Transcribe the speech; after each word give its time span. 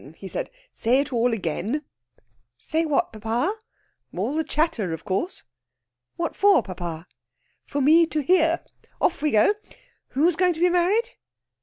said 0.25 0.49
he. 0.51 0.59
"Say 0.73 0.99
it 1.01 1.13
all 1.13 1.31
again." 1.31 1.85
"Say 2.57 2.85
what, 2.87 3.13
papa?" 3.13 3.53
"All 4.17 4.33
the 4.33 4.43
chatter, 4.43 4.93
of 4.93 5.05
course." 5.05 5.43
"What 6.15 6.35
for, 6.35 6.63
papa?" 6.63 7.05
"For 7.67 7.81
me 7.81 8.07
to 8.07 8.21
hear. 8.21 8.61
Off 8.99 9.21
we 9.21 9.29
go! 9.29 9.53
Who's 10.17 10.35
going 10.35 10.53
to 10.53 10.59
be 10.59 10.69
married?" 10.71 11.11